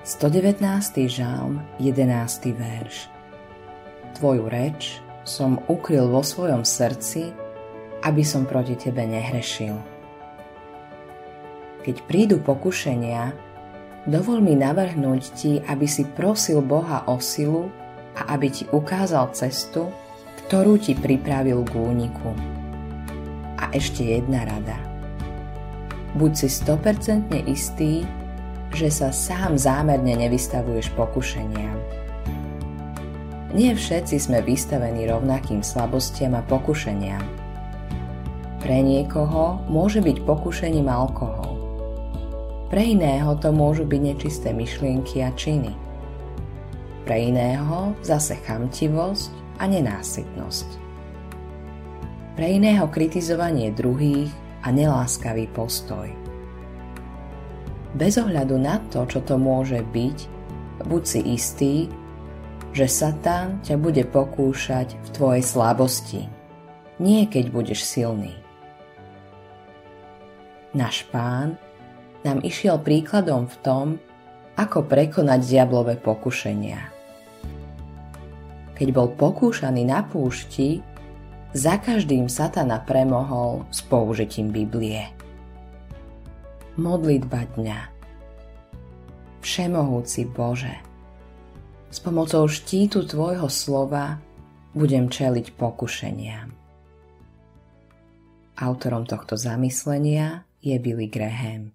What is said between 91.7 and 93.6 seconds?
s pomocou štítu Tvojho